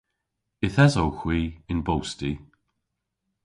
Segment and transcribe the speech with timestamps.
[0.65, 1.39] Yth esowgh hwi
[1.71, 2.31] yn bosti.